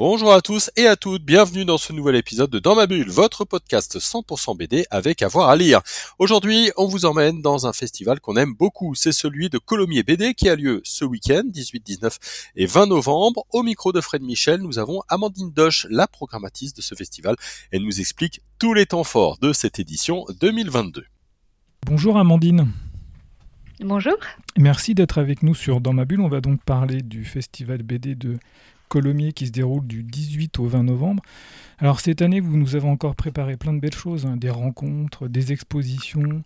Bonjour 0.00 0.32
à 0.32 0.40
tous 0.40 0.70
et 0.78 0.86
à 0.86 0.96
toutes, 0.96 1.26
bienvenue 1.26 1.66
dans 1.66 1.76
ce 1.76 1.92
nouvel 1.92 2.16
épisode 2.16 2.48
de 2.48 2.58
Dans 2.58 2.74
ma 2.74 2.86
bulle, 2.86 3.10
votre 3.10 3.44
podcast 3.44 3.98
100% 3.98 4.56
BD 4.56 4.86
avec 4.90 5.20
avoir 5.20 5.50
à 5.50 5.56
lire. 5.56 5.82
Aujourd'hui, 6.18 6.70
on 6.78 6.86
vous 6.86 7.04
emmène 7.04 7.42
dans 7.42 7.66
un 7.66 7.74
festival 7.74 8.18
qu'on 8.18 8.36
aime 8.36 8.54
beaucoup, 8.54 8.94
c'est 8.94 9.12
celui 9.12 9.50
de 9.50 9.58
Colomiers 9.58 10.02
BD 10.02 10.32
qui 10.32 10.48
a 10.48 10.56
lieu 10.56 10.80
ce 10.84 11.04
week-end, 11.04 11.42
18, 11.44 11.84
19 11.84 12.18
et 12.56 12.64
20 12.64 12.86
novembre. 12.86 13.44
Au 13.52 13.62
micro 13.62 13.92
de 13.92 14.00
Fred 14.00 14.22
Michel, 14.22 14.62
nous 14.62 14.78
avons 14.78 15.02
Amandine 15.10 15.52
Doche, 15.52 15.86
la 15.90 16.06
programmatrice 16.06 16.72
de 16.72 16.80
ce 16.80 16.94
festival. 16.94 17.36
Elle 17.70 17.82
nous 17.82 18.00
explique 18.00 18.40
tous 18.58 18.72
les 18.72 18.86
temps 18.86 19.04
forts 19.04 19.36
de 19.42 19.52
cette 19.52 19.80
édition 19.80 20.24
2022. 20.40 21.04
Bonjour 21.84 22.16
Amandine. 22.16 22.72
Bonjour. 23.80 24.16
Merci 24.56 24.94
d'être 24.94 25.18
avec 25.18 25.42
nous 25.42 25.54
sur 25.54 25.82
Dans 25.82 25.92
ma 25.92 26.06
bulle. 26.06 26.22
On 26.22 26.28
va 26.28 26.40
donc 26.40 26.64
parler 26.64 27.02
du 27.02 27.26
festival 27.26 27.82
BD 27.82 28.14
de 28.14 28.38
Colomiers 28.90 29.32
qui 29.32 29.46
se 29.46 29.52
déroule 29.52 29.86
du 29.86 30.02
18 30.02 30.58
au 30.58 30.66
20 30.66 30.82
novembre. 30.82 31.22
Alors 31.78 32.00
cette 32.00 32.20
année, 32.20 32.40
vous 32.40 32.58
nous 32.58 32.76
avez 32.76 32.88
encore 32.88 33.14
préparé 33.14 33.56
plein 33.56 33.72
de 33.72 33.78
belles 33.78 33.94
choses, 33.94 34.26
hein, 34.26 34.36
des 34.36 34.50
rencontres, 34.50 35.28
des 35.28 35.52
expositions, 35.52 36.42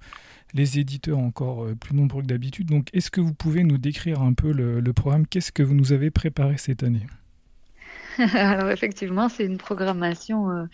les 0.52 0.78
éditeurs 0.78 1.18
encore 1.18 1.64
euh, 1.64 1.74
plus 1.74 1.96
nombreux 1.96 2.22
que 2.22 2.28
d'habitude. 2.28 2.68
Donc 2.68 2.88
est-ce 2.92 3.10
que 3.10 3.20
vous 3.20 3.34
pouvez 3.34 3.64
nous 3.64 3.78
décrire 3.78 4.22
un 4.22 4.34
peu 4.34 4.52
le, 4.52 4.92
programme? 4.92 5.26
Qu'est-ce 5.26 5.50
que 5.52 5.62
vous 5.62 5.74
nous 5.74 5.92
avez 5.92 6.10
préparé 6.10 6.58
cette 6.58 6.82
année? 6.82 7.06
Alors 8.34 8.70
effectivement, 8.70 9.28
c'est 9.28 9.46
une 9.46 9.58
programmation 9.58 10.50
euh, 10.50 10.64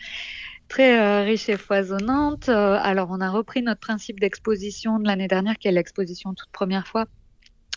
très 0.69 1.01
euh, 1.01 1.23
riche 1.23 1.49
et 1.49 1.57
foisonnante. 1.57 2.49
alors 2.49 3.09
on 3.12 3.21
a 3.21 3.31
repris 3.31 3.62
notre 3.62 3.81
principe 3.81 4.19
d'exposition 4.19 4.99
de 4.99 5.07
l'année 5.07 5.29
dernière, 5.29 5.57
qui 5.57 5.69
est 5.69 5.73
l'exposition 5.73 6.34
toute 6.34 6.51
première 6.51 6.87
fois 6.87 7.07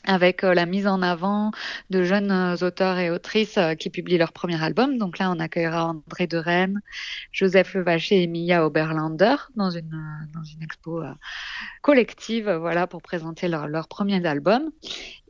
avec 0.06 0.44
euh, 0.44 0.54
la 0.54 0.66
mise 0.66 0.88
en 0.88 1.02
avant 1.02 1.52
de 1.90 2.04
jeunes 2.04 2.32
euh, 2.32 2.56
auteurs 2.66 2.98
et 2.98 3.10
autrices 3.10 3.58
euh, 3.58 3.76
qui 3.76 3.90
publient 3.90 4.18
leur 4.18 4.34
premier 4.34 4.62
album. 4.62 4.98
Donc 4.98 5.18
là, 5.20 5.32
on 5.32 5.40
accueillera 5.40 5.88
André 5.88 6.28
de 6.28 6.38
Rennes, 6.38 6.82
Joseph 7.32 7.74
Levaché 7.74 8.24
et 8.24 8.28
Mia 8.28 8.66
Oberlander 8.66 9.36
dans 9.56 9.70
une, 9.70 10.04
dans 10.34 10.44
une 10.44 10.62
expo 10.62 11.04
collective 11.82 12.50
voilà, 12.52 12.88
pour 12.88 13.02
présenter 13.02 13.48
leur, 13.48 13.68
leur 13.68 13.88
premier 13.88 14.26
album. 14.26 14.70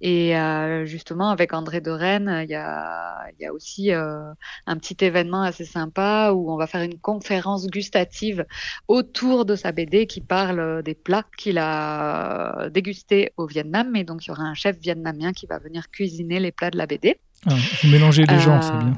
Et 0.05 0.35
justement, 0.83 1.29
avec 1.29 1.53
André 1.53 1.79
de 1.79 1.89
Rennes, 1.89 2.41
il 2.43 2.49
y 2.49 2.55
a, 2.55 3.25
y 3.39 3.45
a 3.45 3.53
aussi 3.53 3.91
un 3.91 4.77
petit 4.77 4.97
événement 4.99 5.43
assez 5.43 5.63
sympa 5.63 6.31
où 6.33 6.51
on 6.51 6.57
va 6.57 6.67
faire 6.67 6.81
une 6.81 6.99
conférence 6.99 7.67
gustative 7.67 8.45
autour 8.89 9.45
de 9.45 9.55
sa 9.55 9.71
BD 9.71 10.05
qui 10.05 10.19
parle 10.19 10.83
des 10.83 10.93
plats 10.93 11.23
qu'il 11.37 11.57
a 11.57 12.69
dégustés 12.69 13.31
au 13.37 13.47
Vietnam. 13.47 13.95
Et 13.95 14.03
donc, 14.03 14.25
il 14.25 14.27
y 14.27 14.31
aura 14.31 14.43
un 14.43 14.55
chef 14.55 14.77
vietnamien 14.77 15.31
qui 15.31 15.45
va 15.45 15.57
venir 15.57 15.89
cuisiner 15.89 16.41
les 16.41 16.51
plats 16.51 16.69
de 16.69 16.77
la 16.77 16.85
BD. 16.85 17.15
Ah, 17.45 17.55
vous 17.81 17.89
mélangez 17.89 18.25
les 18.25 18.39
gens, 18.39 18.61
c'est 18.61 18.77
bien. 18.77 18.93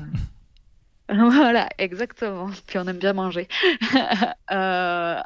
Voilà, 1.14 1.70
exactement. 1.78 2.50
Puis 2.66 2.80
on 2.80 2.88
aime 2.88 2.98
bien 2.98 3.14
manger. 3.14 3.48
euh, 4.52 5.22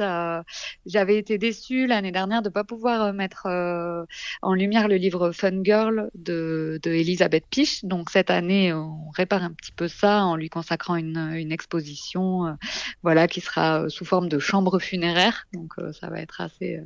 euh, 0.00 0.42
j'avais 0.86 1.18
été 1.18 1.36
déçue 1.36 1.86
l'année 1.86 2.12
dernière 2.12 2.40
de 2.40 2.48
ne 2.48 2.52
pas 2.52 2.64
pouvoir 2.64 3.02
euh, 3.02 3.12
mettre 3.12 3.46
euh, 3.46 4.04
en 4.40 4.54
lumière 4.54 4.88
le 4.88 4.96
livre 4.96 5.32
Fun 5.32 5.62
Girl 5.62 6.10
de, 6.14 6.80
de 6.82 6.90
Elisabeth 6.90 7.44
Piche. 7.50 7.84
Donc 7.84 8.08
cette 8.10 8.30
année, 8.30 8.72
on 8.72 9.10
répare 9.10 9.42
un 9.42 9.52
petit 9.52 9.72
peu 9.72 9.86
ça 9.86 10.24
en 10.24 10.34
lui 10.36 10.48
consacrant 10.48 10.96
une, 10.96 11.18
une 11.34 11.52
exposition, 11.52 12.56
voilà, 13.02 13.28
qui 13.28 13.40
sera 13.42 13.88
sous 13.90 14.04
forme 14.06 14.28
de 14.28 14.38
chambre 14.38 14.78
funéraire. 14.78 15.46
Donc 15.52 15.74
ça 15.92 16.08
va 16.08 16.20
être 16.20 16.40
assez 16.40 16.80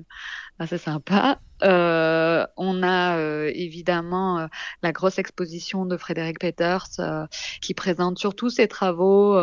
assez 0.58 0.78
sympa. 0.78 1.40
Euh, 1.62 2.46
on 2.56 2.82
a 2.82 3.18
euh, 3.18 3.50
évidemment 3.54 4.40
euh, 4.40 4.46
la 4.82 4.92
grosse 4.92 5.18
exposition 5.18 5.86
de 5.86 5.96
Frédéric 5.96 6.38
Peters 6.40 6.88
qui 7.60 7.74
présente 7.74 8.18
surtout 8.18 8.50
ses 8.50 8.68
travaux, 8.68 9.38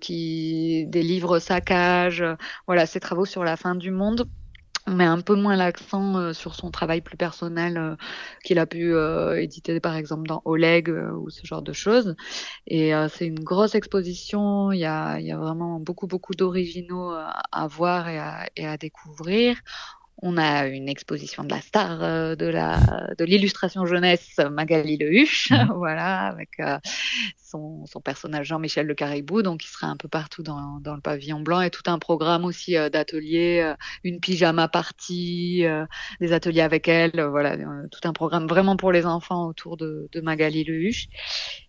qui 0.00 0.86
des 0.86 1.02
livres 1.02 1.38
saccages, 1.38 2.24
voilà 2.66 2.86
ses 2.86 3.00
travaux 3.00 3.24
sur 3.24 3.44
la 3.44 3.56
fin 3.56 3.74
du 3.74 3.90
monde 3.90 4.28
on 4.86 4.94
met 4.94 5.04
un 5.04 5.20
peu 5.20 5.36
moins 5.36 5.56
l'accent 5.56 6.32
sur 6.32 6.54
son 6.54 6.70
travail 6.70 7.02
plus 7.02 7.18
personnel 7.18 7.96
qu'il 8.42 8.58
a 8.58 8.66
pu 8.66 8.94
éditer 9.36 9.78
par 9.78 9.94
exemple 9.94 10.26
dans 10.26 10.40
Oleg 10.46 10.88
ou 10.88 11.28
ce 11.28 11.46
genre 11.46 11.62
de 11.62 11.72
choses. 11.72 12.16
Et 12.66 12.92
c'est 13.10 13.26
une 13.26 13.40
grosse 13.40 13.74
exposition, 13.74 14.72
il 14.72 14.80
y 14.80 14.86
a, 14.86 15.20
y 15.20 15.32
a 15.32 15.36
vraiment 15.36 15.78
beaucoup 15.80 16.06
beaucoup 16.06 16.34
d'originaux 16.34 17.12
à 17.12 17.66
voir 17.68 18.08
et 18.08 18.18
à, 18.18 18.48
et 18.56 18.66
à 18.66 18.78
découvrir. 18.78 19.56
On 20.22 20.36
a 20.36 20.66
une 20.66 20.88
exposition 20.88 21.44
de 21.44 21.50
la 21.50 21.60
star 21.60 22.02
euh, 22.02 22.36
de 22.36 22.46
la 22.46 22.78
de 23.18 23.24
l'illustration 23.24 23.86
jeunesse 23.86 24.38
Magali 24.50 24.96
Lehuche, 24.98 25.50
mmh. 25.50 25.72
voilà, 25.76 26.26
avec 26.26 26.60
euh, 26.60 26.78
son, 27.42 27.86
son, 27.86 28.00
personnage 28.00 28.48
Jean-Michel 28.48 28.86
Le 28.86 28.94
Caribou, 28.94 29.42
donc 29.42 29.64
il 29.64 29.68
sera 29.68 29.86
un 29.86 29.96
peu 29.96 30.08
partout 30.08 30.42
dans, 30.42 30.78
dans 30.80 30.94
le 30.94 31.00
pavillon 31.00 31.40
blanc 31.40 31.62
et 31.62 31.70
tout 31.70 31.82
un 31.86 31.98
programme 31.98 32.44
aussi 32.44 32.76
euh, 32.76 32.90
d'ateliers, 32.90 33.74
une 34.04 34.20
pyjama 34.20 34.68
party, 34.68 35.64
des 36.20 36.32
ateliers 36.32 36.60
avec 36.60 36.86
elle, 36.88 37.20
voilà, 37.20 37.56
tout 37.56 38.00
un 38.04 38.12
programme 38.12 38.46
vraiment 38.46 38.76
pour 38.76 38.92
les 38.92 39.06
enfants 39.06 39.46
autour 39.46 39.76
de, 39.76 40.08
de 40.12 40.20
Magali 40.20 40.64
Lehuche. 40.64 41.08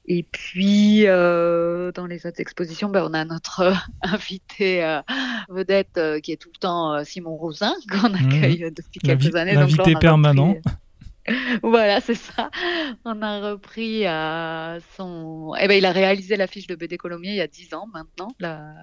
Et 0.06 0.24
puis, 0.24 1.08
euh, 1.08 1.92
dans 1.92 2.08
les 2.08 2.26
autres 2.26 2.42
expositions, 2.42 2.90
ben, 2.90 3.08
on 3.08 3.14
a 3.14 3.24
notre 3.24 3.62
euh, 3.62 3.74
invité 4.02 4.84
euh, 4.84 5.02
vedette 5.50 5.98
euh, 5.98 6.20
qui 6.20 6.32
est 6.32 6.38
tout 6.38 6.50
le 6.54 6.60
temps 6.60 6.94
euh, 6.94 7.04
Simon 7.04 7.36
Roussin, 7.36 7.76
qu'on 7.90 8.10
mmh. 8.10 8.30
Accueille 8.44 8.72
depuis 8.72 9.00
quelques 9.00 9.36
années. 9.36 9.54
L'invité 9.54 9.96
permanent. 9.96 10.56
voilà, 11.64 12.02
c'est 12.02 12.16
ça. 12.16 12.50
On 13.06 13.22
a 13.22 13.52
repris 13.52 14.04
son. 14.98 15.54
Eh 15.60 15.68
ben, 15.68 15.78
il 15.78 15.86
a 15.86 15.92
réalisé 15.92 16.36
l'affiche 16.36 16.68
de 16.68 16.76
BD 16.76 16.98
Colomiers 16.98 17.32
il 17.32 17.36
y 17.36 17.42
a 17.42 17.48
10 17.48 17.74
ans 17.74 17.88
maintenant. 17.94 18.30
La 18.40 18.74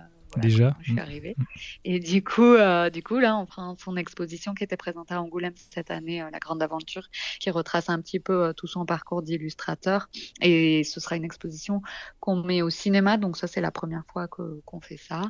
Déjà. 0.41 0.77
Je 0.81 0.85
suis 0.85 0.95
mm. 0.95 0.99
arrivée. 0.99 1.37
Et 1.85 2.01
du 2.01 2.23
coup, 2.23 2.55
euh, 2.55 2.91
du 2.91 3.03
coup, 3.03 3.19
là, 3.19 3.37
on 3.37 3.47
prend 3.47 3.77
son 3.77 3.97
exposition 3.97 4.55
qui 4.55 4.65
était 4.65 4.77
présentée 4.77 5.15
à 5.15 5.23
Angoulême 5.23 5.55
cette 5.71 5.91
année, 5.91 6.23
euh, 6.23 6.31
La 6.31 6.39
Grande 6.39 6.63
Aventure, 6.63 7.09
qui 7.41 7.51
retrace 7.51 7.89
un 7.89 8.01
petit 8.01 8.21
peu 8.21 8.45
euh, 8.47 8.53
tout 8.53 8.67
son 8.67 8.85
parcours 8.87 9.23
d'illustrateur. 9.23 10.09
Et 10.41 10.85
ce 10.85 11.01
sera 11.01 11.17
une 11.17 11.25
exposition 11.25 11.83
qu'on 12.21 12.43
met 12.43 12.63
au 12.63 12.71
cinéma. 12.71 13.17
Donc 13.17 13.37
ça, 13.37 13.47
c'est 13.47 13.61
la 13.61 13.71
première 13.71 14.05
fois 14.13 14.29
qu'on 14.29 14.81
fait 14.81 14.97
ça. 14.97 15.23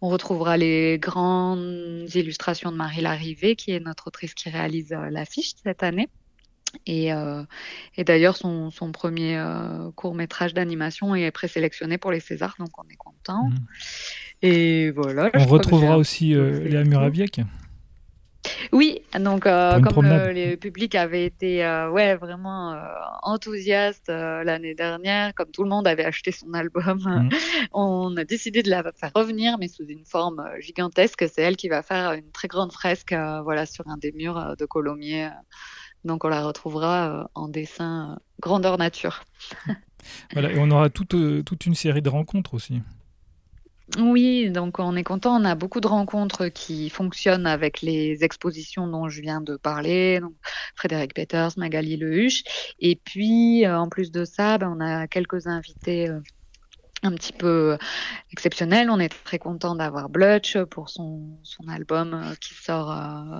On 0.00 0.08
retrouvera 0.08 0.56
les 0.56 0.98
grandes 0.98 2.08
illustrations 2.14 2.72
de 2.72 2.76
Marie 2.76 3.02
Larrivée, 3.02 3.56
qui 3.56 3.72
est 3.72 3.80
notre 3.80 4.08
autrice 4.08 4.34
qui 4.34 4.50
réalise 4.50 4.90
l'affiche 5.10 5.54
cette 5.62 5.82
année. 5.82 6.08
Et, 6.86 7.12
euh, 7.12 7.44
et 7.96 8.04
d'ailleurs, 8.04 8.36
son, 8.36 8.70
son, 8.70 8.92
premier 8.92 9.36
euh, 9.36 9.90
court 9.92 10.14
métrage 10.14 10.54
d'animation 10.54 11.14
est 11.14 11.30
présélectionné 11.30 11.98
pour 11.98 12.12
les 12.12 12.20
Césars, 12.20 12.54
donc 12.58 12.70
on 12.78 12.88
est 12.88 12.96
content. 12.96 13.48
Mmh. 13.48 13.56
Et 14.42 14.90
voilà. 14.90 15.30
On 15.34 15.46
retrouvera 15.46 15.98
aussi 15.98 16.34
euh, 16.34 16.60
Léa 16.60 16.84
Muraviec. 16.84 17.40
Oui, 18.72 19.02
donc 19.18 19.46
euh, 19.46 19.80
comme 19.80 20.04
le, 20.04 20.30
les 20.32 20.56
publics 20.56 20.94
avaient 20.94 21.24
été 21.24 21.64
euh, 21.64 21.90
ouais 21.90 22.16
vraiment 22.16 22.72
euh, 22.72 22.78
enthousiastes 23.22 24.08
euh, 24.08 24.44
l'année 24.44 24.74
dernière, 24.74 25.34
comme 25.34 25.50
tout 25.50 25.62
le 25.62 25.68
monde 25.68 25.86
avait 25.86 26.04
acheté 26.04 26.32
son 26.32 26.54
album, 26.54 26.98
mmh. 26.98 27.28
on 27.72 28.16
a 28.16 28.24
décidé 28.24 28.62
de 28.62 28.70
la 28.70 28.82
faire 28.92 29.10
revenir, 29.14 29.58
mais 29.58 29.68
sous 29.68 29.84
une 29.84 30.04
forme 30.04 30.42
gigantesque. 30.60 31.26
C'est 31.32 31.42
elle 31.42 31.56
qui 31.56 31.68
va 31.68 31.82
faire 31.82 32.12
une 32.12 32.30
très 32.30 32.48
grande 32.48 32.72
fresque, 32.72 33.14
voilà, 33.44 33.66
sur 33.66 33.86
un 33.88 33.96
des 33.96 34.12
murs 34.12 34.56
de 34.56 34.64
Colomiers. 34.64 35.30
Donc 36.04 36.24
on 36.24 36.28
la 36.28 36.42
retrouvera 36.42 37.28
en 37.34 37.48
dessin 37.48 38.18
grandeur 38.40 38.78
nature. 38.78 39.24
voilà, 40.32 40.52
et 40.52 40.58
on 40.58 40.70
aura 40.70 40.88
toute, 40.88 41.16
toute 41.44 41.66
une 41.66 41.74
série 41.74 42.02
de 42.02 42.08
rencontres 42.08 42.54
aussi. 42.54 42.80
Oui, 43.98 44.50
donc 44.50 44.78
on 44.78 44.94
est 44.94 45.02
content. 45.02 45.40
On 45.40 45.44
a 45.44 45.54
beaucoup 45.54 45.80
de 45.80 45.88
rencontres 45.88 46.48
qui 46.48 46.90
fonctionnent 46.90 47.46
avec 47.46 47.82
les 47.82 48.22
expositions 48.22 48.86
dont 48.86 49.08
je 49.08 49.20
viens 49.20 49.40
de 49.40 49.56
parler. 49.56 50.20
Donc 50.20 50.34
Frédéric 50.76 51.14
Peters, 51.14 51.52
Magali 51.56 51.96
Lehuche. 51.96 52.44
Et 52.78 52.96
puis, 52.96 53.64
euh, 53.66 53.78
en 53.78 53.88
plus 53.88 54.12
de 54.12 54.24
ça, 54.24 54.58
ben, 54.58 54.74
on 54.76 54.80
a 54.80 55.08
quelques 55.08 55.46
invités 55.48 56.08
euh, 56.08 56.20
un 57.02 57.12
petit 57.12 57.32
peu 57.32 57.78
exceptionnels. 58.32 58.90
On 58.90 58.98
est 58.98 59.12
très 59.24 59.38
content 59.38 59.74
d'avoir 59.74 60.08
Blutch 60.08 60.58
pour 60.64 60.90
son, 60.90 61.38
son 61.42 61.68
album 61.68 62.14
euh, 62.14 62.34
qui 62.40 62.54
sort 62.54 62.94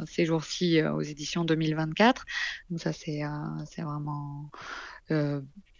ces 0.07 0.27
jours-ci 0.27 0.83
aux 0.83 1.03
éditions 1.03 1.45
2024. 1.45 2.25
Donc 2.71 2.81
ça, 2.81 2.93
c'est 2.93 3.23
c'est 3.67 3.83
vraiment 3.83 4.51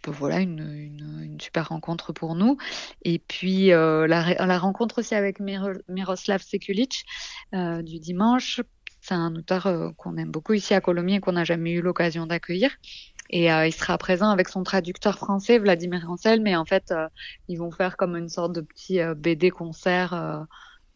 voilà 0.07 0.39
une, 0.39 0.59
une, 0.59 1.21
une, 1.23 1.39
super 1.39 1.69
rencontre 1.69 2.13
pour 2.13 2.35
nous. 2.35 2.57
Et 3.03 3.19
puis 3.19 3.71
euh, 3.71 4.07
la, 4.07 4.33
la, 4.33 4.57
rencontre 4.57 4.99
aussi 4.99 5.13
avec 5.15 5.39
Miroslav 5.39 6.41
Sekulic 6.41 7.05
euh, 7.53 7.81
du 7.81 7.99
dimanche. 7.99 8.61
C'est 9.01 9.15
un 9.15 9.35
auteur 9.35 9.65
euh, 9.65 9.89
qu'on 9.97 10.15
aime 10.17 10.29
beaucoup 10.29 10.53
ici 10.53 10.75
à 10.75 10.81
Colomiers 10.81 11.15
et 11.15 11.19
qu'on 11.19 11.31
n'a 11.31 11.43
jamais 11.43 11.71
eu 11.71 11.81
l'occasion 11.81 12.27
d'accueillir. 12.27 12.71
Et 13.33 13.45
il 13.47 13.73
sera 13.73 13.97
présent 13.97 14.29
avec 14.29 14.49
son 14.49 14.63
traducteur 14.63 15.17
français, 15.17 15.57
Vladimir 15.57 16.05
Rancel, 16.05 16.41
mais 16.41 16.55
en 16.55 16.65
fait, 16.65 16.93
ils 17.47 17.57
vont 17.57 17.71
faire 17.71 17.95
comme 17.95 18.17
une 18.17 18.29
sorte 18.29 18.53
de 18.53 18.61
petit 18.61 18.99
BD 19.15 19.49
concert 19.51 20.45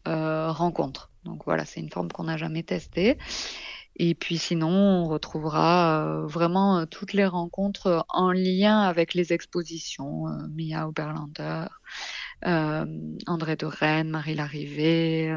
rencontre. 0.04 1.10
Donc 1.24 1.44
voilà, 1.46 1.64
c'est 1.64 1.80
une 1.80 1.90
forme 1.90 2.12
qu'on 2.12 2.24
n'a 2.24 2.36
jamais 2.36 2.62
testée. 2.62 3.16
Et 3.98 4.14
puis 4.14 4.36
sinon, 4.36 4.68
on 4.68 5.08
retrouvera 5.08 6.20
vraiment 6.26 6.84
toutes 6.84 7.14
les 7.14 7.24
rencontres 7.24 8.04
en 8.10 8.30
lien 8.30 8.82
avec 8.82 9.14
les 9.14 9.32
expositions. 9.32 10.26
Mia 10.54 10.86
Oberlander, 10.86 11.64
André 12.42 13.56
de 13.56 13.64
Rennes, 13.64 14.10
Marie 14.10 14.34
Larrivée, 14.34 15.34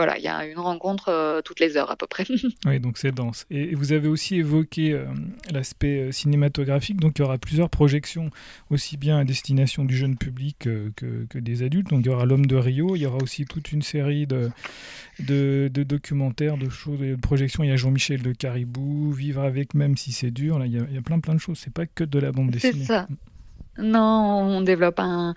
voilà, 0.00 0.16
il 0.16 0.24
y 0.24 0.28
a 0.28 0.46
une 0.46 0.58
rencontre 0.58 1.10
euh, 1.10 1.42
toutes 1.42 1.60
les 1.60 1.76
heures 1.76 1.90
à 1.90 1.96
peu 1.96 2.06
près. 2.06 2.24
oui, 2.64 2.80
donc 2.80 2.96
c'est 2.96 3.12
dense. 3.12 3.44
Et 3.50 3.74
vous 3.74 3.92
avez 3.92 4.08
aussi 4.08 4.36
évoqué 4.36 4.94
euh, 4.94 5.04
l'aspect 5.52 6.08
euh, 6.08 6.10
cinématographique, 6.10 6.98
donc 6.98 7.18
il 7.18 7.20
y 7.20 7.22
aura 7.22 7.36
plusieurs 7.36 7.68
projections, 7.68 8.30
aussi 8.70 8.96
bien 8.96 9.18
à 9.18 9.24
destination 9.24 9.84
du 9.84 9.94
jeune 9.94 10.16
public 10.16 10.56
que, 10.60 10.90
que, 10.96 11.38
des 11.38 11.62
adultes. 11.62 11.90
Donc 11.90 12.00
il 12.00 12.06
y 12.06 12.08
aura 12.08 12.24
L'homme 12.24 12.46
de 12.46 12.56
Rio, 12.56 12.96
il 12.96 13.02
y 13.02 13.06
aura 13.06 13.18
aussi 13.18 13.44
toute 13.44 13.72
une 13.72 13.82
série 13.82 14.26
de, 14.26 14.50
de, 15.18 15.68
documentaires, 15.68 16.56
de 16.56 16.70
choses, 16.70 17.00
de 17.00 17.16
projections. 17.16 17.62
Il 17.62 17.68
y 17.68 17.72
a 17.72 17.76
Jean-Michel 17.76 18.22
de 18.22 18.32
Caribou, 18.32 19.12
Vivre 19.12 19.42
avec 19.42 19.74
même 19.74 19.98
si 19.98 20.12
c'est 20.12 20.30
dur. 20.30 20.58
Là, 20.58 20.64
il 20.64 20.72
y, 20.72 20.78
a, 20.78 20.82
il 20.88 20.94
y 20.94 20.98
a 20.98 21.02
plein 21.02 21.20
plein 21.20 21.34
de 21.34 21.40
choses. 21.40 21.58
C'est 21.58 21.74
pas 21.74 21.84
que 21.84 22.04
de 22.04 22.18
la 22.18 22.32
bande 22.32 22.52
dessinée. 22.52 22.72
C'est 22.78 22.86
ça. 22.86 23.06
Non, 23.76 24.00
on 24.00 24.60
développe 24.62 24.98
un 24.98 25.34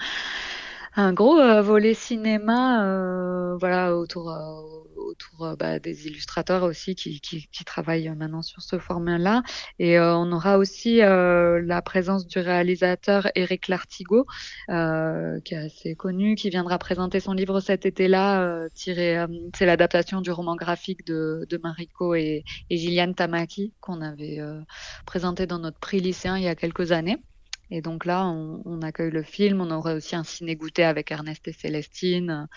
un 0.95 1.13
gros 1.13 1.39
euh, 1.39 1.61
volet 1.61 1.93
cinéma, 1.93 2.85
euh, 2.85 3.57
voilà, 3.57 3.95
autour 3.95 4.31
euh, 4.31 4.61
autour 4.95 5.55
bah, 5.57 5.79
des 5.79 6.07
illustrateurs 6.07 6.63
aussi 6.63 6.95
qui, 6.95 7.19
qui, 7.19 7.47
qui, 7.51 7.65
travaillent 7.65 8.09
maintenant 8.15 8.41
sur 8.41 8.61
ce 8.61 8.79
format-là. 8.79 9.43
Et 9.77 9.99
on 9.99 10.31
aura 10.31 10.57
aussi 10.57 10.97
la 10.97 11.81
présence 11.83 12.25
du 12.25 12.39
réalisateur 12.39 13.27
Eric 13.35 13.67
Lartigot, 13.67 14.25
qui 14.67 14.73
est 14.73 15.57
assez 15.57 15.95
connu, 15.95 16.35
qui 16.35 16.49
viendra 16.49 16.79
présenter 16.79 17.19
son 17.19 17.33
livre 17.33 17.59
cet 17.59 17.85
été-là. 17.85 18.67
tiré, 18.73 19.23
c'est 19.55 19.65
l'adaptation 19.65 20.21
du 20.21 20.31
roman 20.31 20.55
graphique 20.55 21.05
de, 21.05 21.45
de 21.49 21.57
Mariko 21.57 22.15
et, 22.15 22.43
et 22.69 22.77
Gilliane 22.77 23.13
Tamaki 23.13 23.73
qu'on 23.81 24.01
avait 24.01 24.39
présenté 25.05 25.45
dans 25.45 25.59
notre 25.59 25.79
prix 25.79 25.99
lycéen 25.99 26.37
il 26.37 26.43
y 26.43 26.47
a 26.47 26.55
quelques 26.55 26.91
années. 26.91 27.19
Et 27.71 27.81
donc 27.81 28.05
là, 28.05 28.27
on, 28.27 28.81
accueille 28.81 29.11
le 29.11 29.23
film. 29.23 29.61
On 29.61 29.71
aura 29.71 29.95
aussi 29.95 30.15
un 30.15 30.23
ciné-goûté 30.23 30.83
avec 30.83 31.11
Ernest 31.11 31.47
et 31.47 31.53
Célestine. 31.53 32.47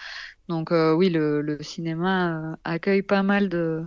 Donc 0.49 0.73
euh, 0.73 0.93
oui, 0.95 1.11
le, 1.11 1.59
cinéma 1.61 2.53
euh, 2.53 2.57
accueille 2.65 3.03
pas 3.03 3.23
mal 3.23 3.49
de, 3.49 3.85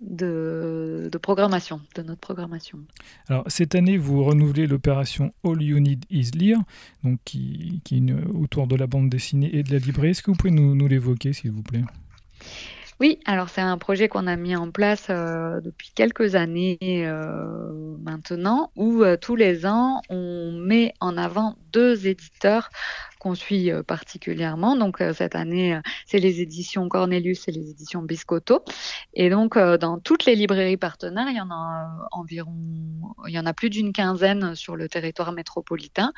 de, 0.00 1.18
programmation, 1.22 1.80
de 1.94 2.02
notre 2.02 2.20
programmation. 2.20 2.80
Alors 3.28 3.44
cette 3.46 3.74
année, 3.74 3.96
vous 3.96 4.24
renouvelez 4.24 4.66
l'opération 4.66 5.32
All 5.44 5.62
You 5.62 5.78
Need 5.78 6.04
Is 6.10 6.30
Lire, 6.34 6.58
donc 7.02 7.20
qui, 7.24 7.80
qui 7.84 7.98
est 7.98 8.12
autour 8.34 8.66
de 8.66 8.76
la 8.76 8.86
bande 8.86 9.08
dessinée 9.08 9.54
et 9.54 9.62
de 9.62 9.72
la 9.72 9.78
librairie. 9.78 10.10
Est-ce 10.10 10.22
que 10.22 10.30
vous 10.30 10.36
pouvez 10.36 10.50
nous, 10.50 10.74
nous 10.74 10.88
l'évoquer, 10.88 11.32
s'il 11.32 11.52
vous 11.52 11.62
plaît? 11.62 11.84
Oui, 13.00 13.18
alors 13.24 13.48
c'est 13.48 13.60
un 13.60 13.76
projet 13.76 14.08
qu'on 14.08 14.26
a 14.26 14.36
mis 14.36 14.54
en 14.54 14.70
place 14.70 15.06
euh, 15.10 15.60
depuis 15.60 15.90
quelques 15.94 16.36
années 16.36 16.78
euh, 16.82 17.96
maintenant, 17.98 18.70
où 18.76 19.02
euh, 19.02 19.16
tous 19.16 19.34
les 19.34 19.66
ans, 19.66 20.00
on 20.10 20.52
met 20.52 20.94
en 21.00 21.16
avant 21.16 21.56
deux 21.72 22.06
éditeurs 22.06 22.70
qu'on 23.24 23.34
suit 23.34 23.70
particulièrement. 23.86 24.76
Donc 24.76 25.02
cette 25.14 25.34
année, 25.34 25.80
c'est 26.06 26.18
les 26.18 26.42
éditions 26.42 26.88
Cornelius 26.88 27.48
et 27.48 27.52
les 27.52 27.70
éditions 27.70 28.02
Biscotto. 28.02 28.62
Et 29.14 29.30
donc 29.30 29.58
dans 29.58 29.98
toutes 29.98 30.26
les 30.26 30.34
librairies 30.34 30.76
partenaires, 30.76 31.28
il 31.30 31.36
y 31.36 31.40
en 31.40 31.50
a 31.50 32.08
environ, 32.12 32.54
il 33.26 33.32
y 33.32 33.38
en 33.38 33.46
a 33.46 33.54
plus 33.54 33.70
d'une 33.70 33.92
quinzaine 33.94 34.54
sur 34.54 34.76
le 34.76 34.88
territoire 34.88 35.32
métropolitain. 35.32 36.12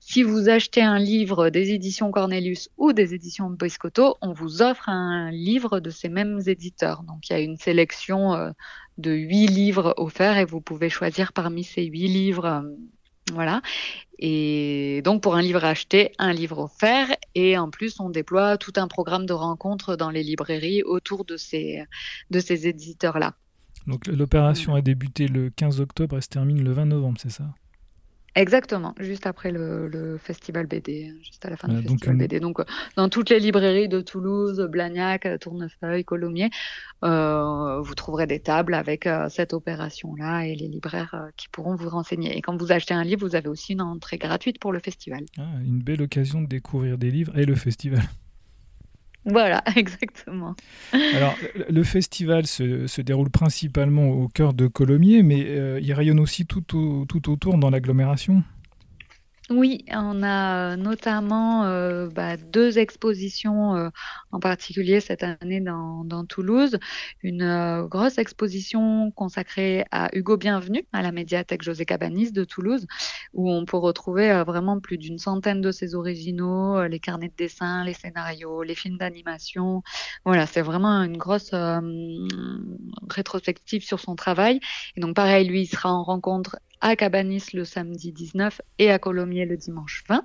Si 0.00 0.22
vous 0.22 0.48
achetez 0.48 0.82
un 0.82 0.98
livre 0.98 1.50
des 1.50 1.72
éditions 1.72 2.10
Cornelius 2.10 2.70
ou 2.78 2.92
des 2.92 3.14
éditions 3.14 3.50
Biscotto, 3.50 4.16
on 4.22 4.32
vous 4.32 4.62
offre 4.62 4.88
un 4.88 5.30
livre 5.30 5.78
de 5.78 5.90
ces 5.90 6.08
mêmes 6.08 6.40
éditeurs. 6.46 7.02
Donc 7.02 7.28
il 7.28 7.32
y 7.34 7.36
a 7.36 7.38
une 7.38 7.58
sélection 7.58 8.34
euh, 8.34 8.50
de 8.96 9.12
huit 9.12 9.46
livres 9.46 9.94
offerts 9.98 10.38
et 10.38 10.46
vous 10.46 10.62
pouvez 10.62 10.88
choisir 10.88 11.32
parmi 11.32 11.64
ces 11.64 11.84
huit 11.84 12.08
livres. 12.08 12.64
Voilà. 13.32 13.62
Et 14.18 15.00
donc 15.04 15.22
pour 15.22 15.34
un 15.34 15.42
livre 15.42 15.64
acheté, 15.64 16.12
un 16.18 16.32
livre 16.32 16.58
offert. 16.58 17.08
Et 17.34 17.56
en 17.56 17.70
plus, 17.70 18.00
on 18.00 18.10
déploie 18.10 18.58
tout 18.58 18.72
un 18.76 18.88
programme 18.88 19.26
de 19.26 19.32
rencontres 19.32 19.96
dans 19.96 20.10
les 20.10 20.22
librairies 20.22 20.82
autour 20.82 21.24
de 21.24 21.36
ces, 21.36 21.84
de 22.30 22.40
ces 22.40 22.66
éditeurs-là. 22.66 23.34
Donc 23.86 24.06
l'opération 24.06 24.74
a 24.74 24.82
débuté 24.82 25.26
le 25.26 25.50
15 25.50 25.80
octobre 25.80 26.18
et 26.18 26.20
se 26.20 26.28
termine 26.28 26.62
le 26.62 26.72
20 26.72 26.86
novembre, 26.86 27.18
c'est 27.20 27.30
ça? 27.30 27.44
Exactement, 28.36 28.94
juste 29.00 29.26
après 29.26 29.50
le, 29.50 30.18
festival 30.22 30.66
BD, 30.66 31.12
juste 31.22 31.44
à 31.44 31.50
la 31.50 31.56
fin 31.56 31.68
du 31.68 31.82
festival 31.82 32.16
BD. 32.16 32.40
Donc, 32.40 32.60
euh, 32.60 32.64
dans 32.96 33.08
toutes 33.08 33.30
les 33.30 33.40
librairies 33.40 33.88
de 33.88 34.00
Toulouse, 34.00 34.60
Blagnac, 34.70 35.26
Tournefeuille, 35.40 36.04
Colomiers, 36.04 36.50
euh, 37.04 37.80
vous 37.80 37.94
trouverez 37.94 38.26
des 38.26 38.40
tables 38.40 38.74
avec 38.74 39.06
euh, 39.06 39.28
cette 39.28 39.52
opération-là 39.52 40.46
et 40.46 40.54
les 40.54 40.68
libraires 40.68 41.28
qui 41.36 41.48
pourront 41.48 41.74
vous 41.74 41.88
renseigner. 41.88 42.36
Et 42.36 42.42
quand 42.42 42.56
vous 42.56 42.72
achetez 42.72 42.94
un 42.94 43.04
livre, 43.04 43.26
vous 43.26 43.34
avez 43.34 43.48
aussi 43.48 43.72
une 43.72 43.82
entrée 43.82 44.18
gratuite 44.18 44.60
pour 44.60 44.72
le 44.72 44.78
festival. 44.78 45.24
Ah, 45.38 45.42
une 45.64 45.82
belle 45.82 46.02
occasion 46.02 46.40
de 46.40 46.46
découvrir 46.46 46.98
des 46.98 47.10
livres 47.10 47.36
et 47.36 47.44
le 47.44 47.54
festival. 47.54 48.02
Voilà, 49.24 49.62
exactement. 49.76 50.54
Alors, 50.92 51.36
le 51.68 51.82
festival 51.82 52.46
se, 52.46 53.00
déroule 53.00 53.30
principalement 53.30 54.08
au 54.08 54.28
cœur 54.28 54.54
de 54.54 54.66
Colomiers, 54.66 55.22
mais 55.22 55.44
euh, 55.46 55.78
il 55.82 55.92
rayonne 55.92 56.20
aussi 56.20 56.46
tout, 56.46 56.62
tout 56.62 57.30
autour 57.30 57.58
dans 57.58 57.70
l'agglomération? 57.70 58.42
Oui, 59.50 59.84
on 59.90 60.22
a 60.22 60.74
euh, 60.74 60.76
notamment 60.76 61.64
euh, 61.64 62.08
bah, 62.08 62.36
deux 62.36 62.78
expositions 62.78 63.74
euh, 63.74 63.88
en 64.30 64.38
particulier 64.38 65.00
cette 65.00 65.24
année 65.24 65.60
dans, 65.60 66.24
Toulouse. 66.28 66.78
Une 67.24 67.84
grosse 67.88 68.18
exposition 68.18 69.10
consacrée 69.10 69.84
à 69.90 70.08
Hugo 70.16 70.36
Bienvenu 70.36 70.86
à 70.92 71.02
la 71.02 71.10
médiathèque 71.10 71.62
José 71.62 71.84
Cabanis 71.84 72.30
de 72.30 72.44
Toulouse, 72.44 72.86
où 73.34 73.50
on 73.50 73.64
peut 73.64 73.76
retrouver 73.76 74.44
vraiment 74.46 74.78
plus 74.78 74.98
d'une 74.98 75.18
centaine 75.18 75.60
de 75.60 75.72
ses 75.72 75.96
originaux, 75.96 76.86
les 76.86 77.00
carnets 77.00 77.28
de 77.28 77.34
dessin, 77.36 77.84
les 77.84 77.94
scénarios, 77.94 78.62
les 78.62 78.76
films 78.76 78.98
d'animation. 78.98 79.82
Voilà, 80.24 80.46
c'est 80.46 80.62
vraiment 80.62 81.02
une 81.02 81.16
grosse 81.16 81.52
rétrospective 83.08 83.82
sur 83.82 83.98
son 83.98 84.14
travail. 84.14 84.60
Et 84.96 85.00
donc 85.00 85.16
pareil, 85.16 85.48
lui, 85.48 85.62
il 85.62 85.66
sera 85.66 85.92
en 85.92 86.04
rencontre 86.04 86.58
à 86.80 86.96
Cabanis 86.96 87.52
le 87.52 87.64
samedi 87.64 88.12
19 88.12 88.60
et 88.78 88.90
à 88.90 88.98
Colomiers 88.98 89.46
le 89.46 89.56
dimanche 89.56 90.04
20. 90.08 90.24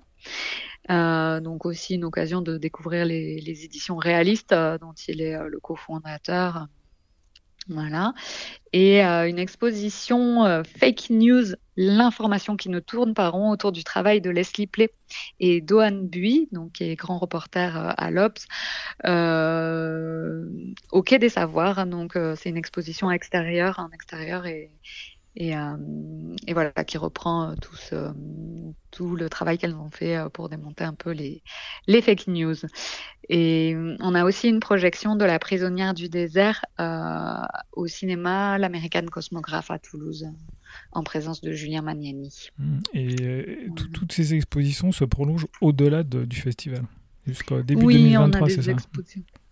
Euh, 0.91 1.39
donc 1.39 1.65
aussi 1.65 1.95
une 1.95 2.03
occasion 2.03 2.41
de 2.41 2.57
découvrir 2.57 3.05
les, 3.05 3.65
éditions 3.65 3.97
réalistes 3.97 4.51
euh, 4.51 4.77
dont 4.77 4.93
il 5.07 5.21
est 5.21 5.35
euh, 5.35 5.47
le 5.49 5.59
cofondateur. 5.59 6.67
Voilà. 7.67 8.13
Et 8.73 9.01
une 9.01 9.39
exposition 9.39 10.63
Fake 10.77 11.09
News, 11.09 11.55
l'information 11.75 12.57
qui 12.57 12.69
ne 12.69 12.79
tourne 12.79 13.15
pas 13.15 13.29
rond 13.29 13.49
autour 13.49 13.71
du 13.71 13.83
travail 13.83 14.21
de 14.21 14.29
Leslie 14.29 14.67
Play 14.67 14.91
et 15.39 15.61
Dohan 15.61 16.03
Bui, 16.03 16.47
qui 16.75 16.83
est 16.83 16.95
grand 16.95 17.17
reporter 17.17 17.95
à 17.97 18.11
l'Obs, 18.11 18.45
au 20.91 21.01
Quai 21.01 21.17
des 21.17 21.29
Savoirs. 21.29 21.87
Donc 21.87 22.15
c'est 22.35 22.49
une 22.49 22.57
exposition 22.57 23.09
extérieure, 23.09 23.79
en 23.79 23.89
extérieur 23.89 24.45
et, 24.45 24.69
et, 25.35 25.55
euh, 25.55 25.75
et, 26.47 26.53
voilà, 26.53 26.71
qui 26.71 26.97
reprend 26.97 27.49
euh, 27.49 27.55
tout, 27.61 27.75
ce, 27.75 28.13
tout 28.91 29.15
le 29.15 29.29
travail 29.29 29.57
qu'elles 29.57 29.75
ont 29.75 29.89
fait 29.89 30.15
euh, 30.15 30.29
pour 30.29 30.49
démonter 30.49 30.83
un 30.83 30.93
peu 30.93 31.11
les, 31.11 31.43
les 31.87 32.01
fake 32.01 32.27
news. 32.27 32.55
Et 33.27 33.75
on 33.99 34.15
a 34.15 34.23
aussi 34.23 34.47
une 34.47 34.59
projection 34.59 35.15
de 35.15 35.25
La 35.25 35.39
prisonnière 35.39 35.93
du 35.93 36.09
désert 36.09 36.63
euh, 36.79 37.41
au 37.73 37.87
cinéma 37.87 38.57
L'Américaine 38.57 39.09
Cosmographe 39.09 39.71
à 39.71 39.79
Toulouse, 39.79 40.27
en 40.91 41.03
présence 41.03 41.41
de 41.41 41.51
Julien 41.51 41.81
Magnani. 41.81 42.49
Mmh. 42.59 42.79
Et 42.93 43.69
toutes 43.93 44.11
ces 44.11 44.35
expositions 44.35 44.91
se 44.91 45.05
prolongent 45.05 45.47
au-delà 45.59 46.03
du 46.03 46.39
festival, 46.39 46.83
jusqu'au 47.25 47.61
début 47.61 47.83
oui, 47.83 48.03
2023, 48.03 48.49
c'est 48.49 48.61
ça? 48.61 48.73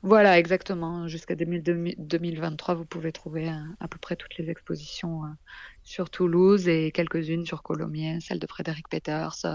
Voilà, 0.03 0.37
exactement. 0.37 1.07
Jusqu'à 1.07 1.35
2023, 1.35 2.75
vous 2.75 2.85
pouvez 2.85 3.11
trouver 3.11 3.47
à, 3.47 3.87
peu 3.87 3.97
près 3.97 4.17
toutes 4.17 4.37
les 4.37 4.49
expositions 4.49 5.21
sur 5.81 6.09
Toulouse 6.09 6.67
et 6.67 6.91
quelques-unes 6.91 7.45
sur 7.45 7.63
Colomiers, 7.63 8.19
celle 8.19 8.39
de 8.39 8.47
Frédéric 8.47 8.89
Peters, 8.89 9.45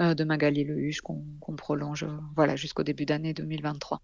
euh, 0.00 0.14
de 0.14 0.24
Magali 0.24 0.64
Lehuche 0.64 1.00
qu'on 1.00 1.24
prolonge 1.56 2.06
voilà, 2.36 2.54
jusqu'au 2.54 2.84
début 2.84 3.06
d'année 3.06 3.34
2023. 3.34 4.00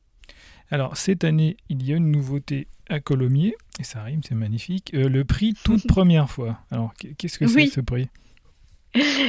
Alors 0.70 0.96
cette 0.96 1.24
année, 1.24 1.56
il 1.68 1.82
y 1.82 1.92
a 1.92 1.96
une 1.96 2.10
nouveauté 2.10 2.68
à 2.88 3.00
Colomiers, 3.00 3.54
et 3.78 3.84
ça 3.84 4.02
rime, 4.02 4.20
c'est 4.22 4.34
magnifique, 4.34 4.92
euh, 4.94 5.08
le 5.08 5.24
prix 5.24 5.54
toute 5.64 5.86
première 5.88 6.28
fois. 6.28 6.58
Alors 6.70 6.92
qu'est-ce 6.94 7.38
que 7.38 7.46
c'est 7.46 7.66
ce 7.66 7.80
prix? 7.80 8.02
Euh, 8.02 8.27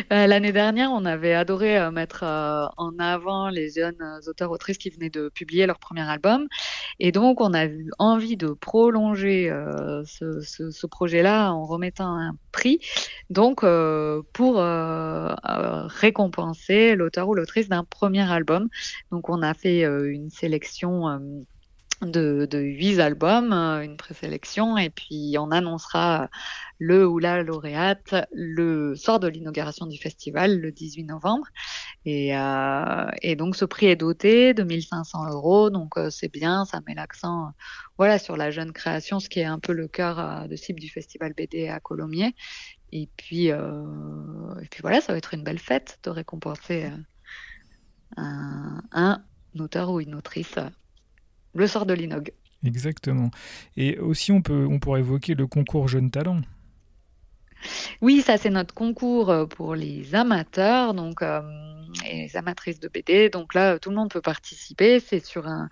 l'année 0.09 0.51
dernière, 0.51 0.91
on 0.91 1.05
avait 1.05 1.33
adoré 1.33 1.77
euh, 1.77 1.91
mettre 1.91 2.23
euh, 2.23 2.65
en 2.77 2.97
avant 2.99 3.49
les 3.49 3.71
jeunes 3.71 4.19
auteurs-autrices 4.27 4.77
qui 4.77 4.89
venaient 4.89 5.09
de 5.09 5.29
publier 5.29 5.65
leur 5.65 5.79
premier 5.79 6.01
album. 6.01 6.47
Et 6.99 7.11
donc, 7.11 7.41
on 7.41 7.53
a 7.53 7.65
eu 7.65 7.89
envie 7.99 8.37
de 8.37 8.49
prolonger 8.49 9.51
ce 10.05 10.87
projet-là 10.87 11.51
en 11.51 11.65
remettant 11.65 12.15
un 12.15 12.35
prix, 12.51 12.79
donc 13.29 13.65
pour 14.33 14.55
récompenser 16.01 16.95
l'auteur 16.95 17.29
ou 17.29 17.35
l'autrice 17.35 17.69
d'un 17.69 17.83
premier 17.83 18.29
album. 18.29 18.69
Donc, 19.11 19.29
on 19.29 19.41
a 19.41 19.53
fait 19.53 19.83
une 19.83 20.29
sélection 20.29 21.05
de, 22.01 22.47
de 22.49 22.59
8 22.59 22.99
albums, 23.01 23.51
euh, 23.51 23.81
une 23.81 23.97
présélection, 23.97 24.77
et 24.77 24.89
puis 24.89 25.35
on 25.37 25.51
annoncera 25.51 26.29
le 26.77 27.05
ou 27.05 27.19
la 27.19 27.43
lauréate 27.43 28.15
le 28.31 28.95
soir 28.95 29.19
de 29.19 29.27
l'inauguration 29.27 29.85
du 29.85 29.97
festival, 29.97 30.59
le 30.59 30.71
18 30.71 31.03
novembre. 31.03 31.47
Et, 32.05 32.37
euh, 32.37 33.35
donc 33.35 33.55
ce 33.55 33.65
prix 33.65 33.87
est 33.87 33.97
doté 33.97 34.53
de 34.53 34.63
1500 34.63 35.29
euros, 35.31 35.69
donc 35.69 35.97
euh, 35.97 36.09
c'est 36.09 36.31
bien, 36.31 36.63
ça 36.65 36.79
met 36.87 36.93
l'accent 36.93 37.51
voilà, 37.97 38.17
sur 38.17 38.37
la 38.37 38.49
jeune 38.49 38.71
création, 38.71 39.19
ce 39.19 39.27
qui 39.27 39.41
est 39.41 39.45
un 39.45 39.59
peu 39.59 39.73
le 39.73 39.87
cœur 39.89 40.47
de 40.47 40.55
cible 40.55 40.79
du 40.79 40.89
festival 40.89 41.33
BD 41.33 41.67
à 41.67 41.81
Colomiers. 41.81 42.33
Et 42.91 43.09
puis, 43.17 43.47
et 43.47 44.67
puis 44.71 44.81
voilà, 44.81 45.01
ça 45.01 45.11
va 45.11 45.17
être 45.17 45.33
une 45.33 45.43
belle 45.43 45.59
fête 45.59 45.99
de 46.03 46.09
récompenser 46.09 46.89
un, 48.15 48.81
un 48.93 49.21
auteur 49.59 49.91
ou 49.91 49.99
une 49.99 50.15
autrice 50.15 50.55
le 51.59 51.67
sort 51.67 51.85
de 51.85 51.93
l'INOG. 51.93 52.31
Exactement. 52.65 53.29
Et 53.77 53.97
aussi, 53.99 54.31
on, 54.31 54.41
peut, 54.41 54.67
on 54.69 54.79
pourrait 54.79 54.99
évoquer 54.99 55.35
le 55.35 55.47
concours 55.47 55.87
Jeunes 55.87 56.11
Talents. 56.11 56.41
Oui, 58.01 58.21
ça 58.21 58.37
c'est 58.37 58.49
notre 58.49 58.73
concours 58.73 59.29
euh, 59.29 59.45
pour 59.45 59.75
les 59.75 60.15
amateurs, 60.15 60.93
donc 60.93 61.21
euh, 61.21 61.41
et 62.05 62.23
les 62.23 62.37
amatrices 62.37 62.79
de 62.79 62.87
BD. 62.87 63.29
Donc 63.29 63.53
là, 63.53 63.79
tout 63.79 63.89
le 63.89 63.97
monde 63.97 64.09
peut 64.09 64.21
participer. 64.21 64.99
C'est 64.99 65.25
sur 65.25 65.47
un 65.47 65.69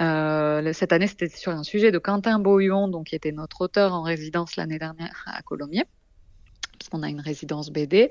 euh, 0.00 0.72
cette 0.72 0.92
année, 0.92 1.06
c'était 1.06 1.28
sur 1.28 1.52
un 1.52 1.62
sujet 1.62 1.90
de 1.90 1.98
Quentin 1.98 2.38
Boyon, 2.38 2.88
donc 2.88 3.08
qui 3.08 3.14
était 3.14 3.32
notre 3.32 3.60
auteur 3.60 3.92
en 3.92 4.02
résidence 4.02 4.56
l'année 4.56 4.78
dernière 4.78 5.24
à 5.26 5.42
Colomiers 5.42 5.84
qu'on 6.90 7.02
a 7.02 7.08
une 7.08 7.20
résidence 7.20 7.70
BD. 7.70 8.10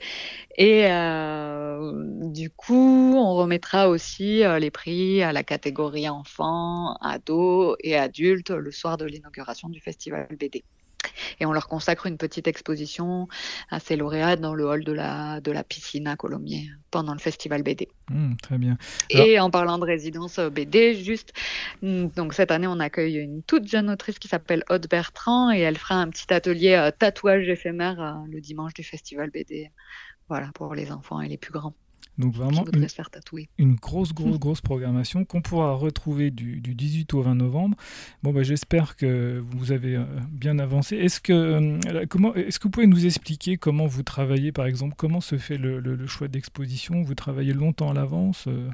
Et 0.57 0.87
euh, 0.87 1.93
du 2.31 2.49
coup, 2.51 3.15
on 3.17 3.35
remettra 3.35 3.89
aussi 3.89 4.43
euh, 4.43 4.59
les 4.59 4.71
prix 4.71 5.21
à 5.23 5.33
la 5.33 5.43
catégorie 5.43 6.09
enfants, 6.09 6.95
ados 7.01 7.75
et 7.81 7.97
adultes 7.97 8.51
le 8.51 8.71
soir 8.71 8.97
de 8.97 9.05
l'inauguration 9.05 9.69
du 9.69 9.81
festival 9.81 10.27
BD. 10.39 10.65
Et 11.39 11.45
on 11.45 11.51
leur 11.51 11.67
consacre 11.67 12.05
une 12.05 12.17
petite 12.17 12.47
exposition 12.47 13.27
à 13.69 13.79
ces 13.79 13.95
lauréats 13.95 14.35
dans 14.35 14.53
le 14.53 14.65
hall 14.65 14.83
de 14.83 14.91
la, 14.91 15.41
de 15.41 15.51
la 15.51 15.63
piscine 15.63 16.07
à 16.07 16.15
Colomiers 16.15 16.69
pendant 16.91 17.13
le 17.13 17.19
festival 17.19 17.63
BD. 17.63 17.87
Mmh, 18.09 18.35
très 18.41 18.57
bien. 18.57 18.77
Et 19.09 19.39
en 19.39 19.49
parlant 19.49 19.77
de 19.77 19.85
résidence 19.85 20.39
euh, 20.39 20.49
BD, 20.49 20.95
juste, 20.95 21.33
mmh, 21.81 22.07
donc 22.15 22.33
cette 22.33 22.51
année, 22.51 22.67
on 22.67 22.79
accueille 22.79 23.17
une 23.17 23.43
toute 23.43 23.67
jeune 23.67 23.89
autrice 23.89 24.19
qui 24.19 24.27
s'appelle 24.27 24.63
Aude 24.69 24.87
Bertrand 24.89 25.51
et 25.51 25.59
elle 25.59 25.77
fera 25.77 25.95
un 25.95 26.09
petit 26.09 26.33
atelier 26.33 26.73
euh, 26.73 26.91
tatouage 26.91 27.47
éphémère 27.47 28.01
euh, 28.01 28.13
le 28.29 28.41
dimanche 28.41 28.73
du 28.73 28.83
festival 28.83 29.29
BD. 29.29 29.71
Voilà, 30.27 30.49
pour 30.53 30.75
les 30.75 30.91
enfants 30.91 31.21
et 31.21 31.27
les 31.27 31.37
plus 31.37 31.51
grands. 31.51 31.73
Donc 32.19 32.33
vraiment 32.33 32.65
une, 33.57 33.75
grosse, 33.75 34.13
grosse, 34.13 34.39
grosse 34.39 34.59
programmation 34.59 35.23
qu'on 35.23 35.41
pourra 35.41 35.73
retrouver 35.73 36.31
du, 36.31 36.59
18 36.59 37.13
au 37.13 37.21
20 37.21 37.35
novembre. 37.35 37.77
Bon, 38.23 38.33
bah, 38.33 38.43
j'espère 38.43 38.97
que 38.97 39.41
vous 39.51 39.71
avez 39.71 39.95
euh, 39.95 40.03
bien 40.29 40.59
avancé. 40.59 40.97
Est-ce 40.97 41.21
que, 41.21 41.33
euh, 41.33 42.05
comment, 42.09 42.35
est-ce 42.35 42.59
que 42.59 42.63
vous 42.63 42.71
pouvez 42.71 42.87
nous 42.87 43.05
expliquer 43.05 43.55
comment 43.55 43.85
vous 43.85 44.03
travaillez, 44.03 44.51
par 44.51 44.65
exemple, 44.65 44.95
comment 44.97 45.21
se 45.21 45.37
fait 45.37 45.57
le 45.57 46.07
choix 46.07 46.27
d'exposition? 46.27 47.01
Vous 47.01 47.15
travaillez 47.15 47.53
longtemps 47.53 47.89
à 47.89 47.93
l'avance 47.93 48.45
euh? 48.47 48.69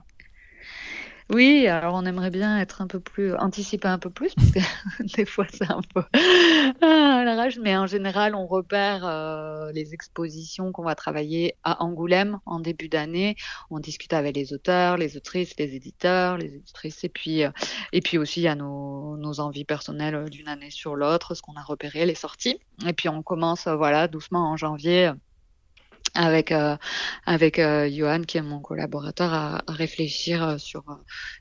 Oui, 1.31 1.65
alors 1.65 1.95
on 1.95 2.05
aimerait 2.05 2.29
bien 2.29 2.59
être 2.59 2.83
un 2.83 2.87
peu 2.87 2.99
plus, 2.99 3.35
anticiper 3.35 3.87
un 3.87 3.97
peu 3.97 4.11
plus, 4.11 4.35
parce 4.35 4.51
que 4.51 4.59
des 5.17 5.25
fois 5.25 5.47
c'est 5.51 5.69
un 5.71 5.81
peu 5.93 6.03
ah, 6.13 7.23
la 7.25 7.35
rage, 7.35 7.57
mais 7.57 7.75
en 7.75 7.87
général 7.87 8.35
on 8.35 8.45
repère 8.45 9.05
euh, 9.05 9.71
les 9.71 9.95
expositions 9.95 10.71
qu'on 10.71 10.83
va 10.83 10.93
travailler 10.93 11.55
à 11.63 11.83
Angoulême 11.83 12.39
en 12.45 12.59
début 12.59 12.89
d'année. 12.89 13.35
On 13.71 13.79
discute 13.79 14.13
avec 14.13 14.35
les 14.35 14.53
auteurs, 14.53 14.97
les 14.97 15.17
autrices, 15.17 15.57
les 15.57 15.75
éditeurs, 15.75 16.37
les 16.37 16.53
éditrices, 16.55 17.03
et 17.03 17.09
puis 17.09 17.43
euh, 17.43 17.49
et 17.91 18.01
puis 18.01 18.19
aussi 18.19 18.47
a 18.47 18.53
nos, 18.53 19.17
nos 19.17 19.39
envies 19.39 19.65
personnelles 19.65 20.29
d'une 20.29 20.47
année 20.47 20.69
sur 20.69 20.95
l'autre, 20.95 21.33
ce 21.33 21.41
qu'on 21.41 21.55
a 21.55 21.63
repéré, 21.63 22.05
les 22.05 22.15
sorties, 22.15 22.59
et 22.85 22.93
puis 22.93 23.09
on 23.09 23.23
commence 23.23 23.67
voilà 23.67 24.07
doucement 24.07 24.51
en 24.51 24.57
janvier 24.57 25.11
avec 26.15 26.51
euh, 26.51 26.77
avec 27.25 27.59
euh, 27.59 27.89
Johan 27.89 28.21
qui 28.21 28.37
est 28.37 28.41
mon 28.41 28.59
collaborateur 28.59 29.33
à, 29.33 29.63
réfléchir 29.67 30.43
euh, 30.43 30.57
sur 30.57 30.83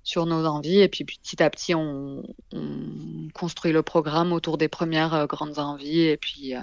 sur 0.02 0.26
nos 0.26 0.45
envies 0.47 0.81
et 0.81 0.88
puis 0.88 1.04
petit 1.04 1.43
à 1.43 1.49
petit 1.49 1.75
on, 1.75 2.23
on 2.52 3.28
construit 3.33 3.73
le 3.73 3.83
programme 3.83 4.33
autour 4.33 4.59
des 4.59 4.69
premières 4.69 5.26
grandes 5.26 5.59
envies 5.59 6.02
et 6.02 6.16
puis 6.16 6.54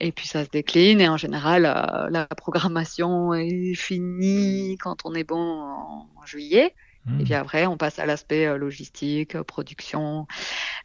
et 0.00 0.12
puis 0.12 0.26
ça 0.26 0.44
se 0.44 0.50
décline 0.50 1.00
et 1.00 1.08
en 1.08 1.16
général 1.16 1.62
la 2.10 2.26
programmation 2.26 3.32
est 3.32 3.74
finie 3.74 4.76
quand 4.78 5.04
on 5.04 5.14
est 5.14 5.24
bon 5.24 5.36
en, 5.36 6.06
juillet 6.26 6.74
et 7.20 7.22
puis 7.22 7.34
mmh. 7.34 7.36
après, 7.36 7.66
on 7.66 7.76
passe 7.76 8.00
à 8.00 8.06
l'aspect 8.06 8.58
logistique, 8.58 9.40
production, 9.42 10.26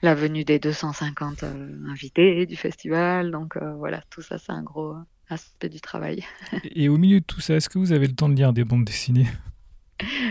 la 0.03 0.13
venue 0.13 0.43
des 0.43 0.59
250 0.59 1.43
invités 1.89 2.45
du 2.45 2.55
festival. 2.55 3.31
Donc 3.31 3.57
voilà, 3.57 4.03
tout 4.11 4.21
ça, 4.21 4.37
c'est 4.37 4.51
un 4.51 4.61
gros, 4.61 4.97
aspect 5.31 5.69
du 5.69 5.81
travail. 5.81 6.23
Et 6.75 6.89
au 6.89 6.97
milieu 6.97 7.19
de 7.19 7.25
tout 7.25 7.41
ça, 7.41 7.55
est-ce 7.55 7.69
que 7.69 7.79
vous 7.79 7.91
avez 7.91 8.07
le 8.07 8.13
temps 8.13 8.29
de 8.29 8.35
lire 8.35 8.53
des 8.53 8.63
bandes 8.63 8.85
dessinées? 8.85 9.27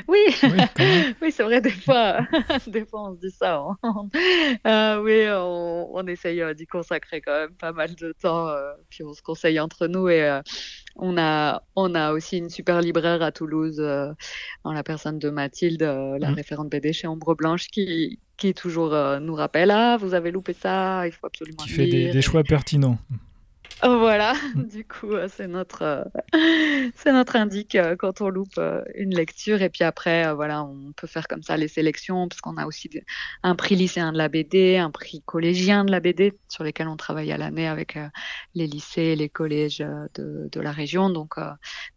Oui, 0.08 0.18
oui, 1.22 1.30
c'est 1.30 1.42
vrai, 1.42 1.60
des 1.60 1.70
fois, 1.70 2.26
des 2.66 2.84
fois 2.84 3.10
on 3.10 3.14
se 3.14 3.20
dit 3.20 3.30
ça. 3.30 3.64
Euh, 4.66 5.02
oui, 5.02 5.26
on, 5.28 6.06
essaye 6.06 6.40
euh, 6.40 6.54
d'y 6.54 6.66
consacrer 6.66 7.20
quand 7.20 7.32
même 7.32 7.54
pas 7.54 7.72
mal 7.72 7.94
de 7.94 8.12
temps, 8.20 8.48
euh, 8.48 8.72
puis 8.88 9.04
on 9.04 9.12
se 9.12 9.22
conseille 9.22 9.60
entre 9.60 9.86
nous 9.86 10.08
et 10.08 10.40
on, 10.96 11.16
a, 11.18 11.62
on 11.76 11.94
a 11.94 12.12
aussi 12.12 12.38
une 12.38 12.50
super 12.50 12.80
libraire 12.80 13.22
à 13.22 13.32
Toulouse, 13.32 13.80
en 14.64 14.72
la 14.72 14.82
personne 14.82 15.18
de 15.18 15.30
Mathilde, 15.30 15.82
la 15.82 16.30
mmh. 16.30 16.34
référente 16.34 16.70
BD 16.70 16.92
chez 16.92 17.06
Ombre 17.06 17.34
Blanche, 17.34 17.68
qui, 17.68 18.18
qui 18.36 18.54
toujours 18.54 18.90
nous 19.20 19.34
rappelle 19.34 19.70
Ah, 19.70 19.96
vous 20.00 20.14
avez 20.14 20.30
loupé 20.30 20.52
ça, 20.52 21.06
il 21.06 21.12
faut 21.12 21.26
absolument. 21.26 21.62
Qui 21.62 21.70
fait 21.70 21.86
des, 21.86 22.10
des 22.10 22.22
choix 22.22 22.42
pertinents. 22.42 22.98
Voilà, 23.82 24.34
mm. 24.54 24.62
du 24.68 24.84
coup, 24.84 25.12
euh, 25.12 25.28
c'est 25.34 25.48
notre, 25.48 25.82
euh, 25.82 26.04
c'est 26.96 27.12
notre 27.12 27.36
indique 27.36 27.74
euh, 27.74 27.96
quand 27.96 28.20
on 28.20 28.28
loupe 28.28 28.60
une 28.94 29.14
lecture. 29.14 29.62
Et 29.62 29.70
puis 29.70 29.84
après, 29.84 30.32
voilà, 30.34 30.64
on 30.64 30.92
peut 30.92 31.06
faire 31.06 31.28
comme 31.28 31.42
ça 31.42 31.56
les 31.56 31.68
sélections, 31.68 32.28
parce 32.28 32.40
qu'on 32.40 32.56
a 32.56 32.66
aussi 32.66 32.90
un 33.42 33.54
prix 33.54 33.76
lycéen 33.76 34.12
de 34.12 34.18
la 34.18 34.28
BD, 34.28 34.76
un 34.76 34.90
prix 34.90 35.22
collégien 35.24 35.84
de 35.84 35.90
la 35.90 36.00
BD, 36.00 36.34
sur 36.48 36.64
lesquels 36.64 36.88
on 36.88 36.96
travaille 36.96 37.32
à 37.32 37.38
l'année 37.38 37.68
avec 37.68 37.98
les 38.54 38.66
lycées, 38.66 39.16
les 39.16 39.28
collèges 39.28 39.78
de, 39.78 40.48
de 40.50 40.60
la 40.60 40.72
région. 40.72 41.10
Donc, 41.10 41.36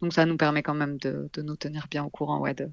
donc 0.02 0.14
ça 0.14 0.26
nous 0.26 0.38
permet 0.38 0.64
quand 0.64 0.74
même 0.74 0.98
de, 0.98 1.30
de 1.34 1.42
nous 1.42 1.56
tenir 1.56 1.88
bien 1.90 2.04
au 2.04 2.10
courant 2.10 2.40
ouais, 2.40 2.54
de, 2.54 2.70